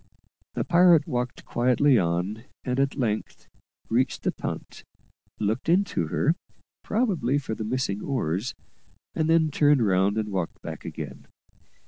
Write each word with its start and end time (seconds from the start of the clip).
The 0.55 0.63
pirate 0.63 1.05
walked 1.05 1.45
quietly 1.45 1.99
on, 1.99 2.45
and 2.63 2.79
at 2.79 2.95
length 2.97 3.47
reached 3.87 4.23
the 4.23 4.31
punt, 4.31 4.83
looked 5.37 5.69
into 5.69 6.07
her, 6.07 6.33
probably 6.81 7.37
for 7.37 7.53
the 7.53 7.63
missing 7.63 8.01
oars, 8.01 8.55
and 9.13 9.29
then 9.29 9.51
turned 9.51 9.85
round 9.85 10.17
and 10.17 10.29
walked 10.29 10.59
back 10.63 10.85
again. 10.85 11.27